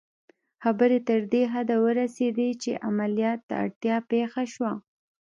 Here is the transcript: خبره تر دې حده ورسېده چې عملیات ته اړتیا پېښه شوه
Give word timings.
خبره 0.63 0.97
تر 1.09 1.19
دې 1.33 1.43
حده 1.53 1.75
ورسېده 1.85 2.47
چې 2.61 2.81
عملیات 2.89 3.39
ته 3.47 3.53
اړتیا 3.63 3.95
پېښه 4.11 4.43
شوه 4.53 4.71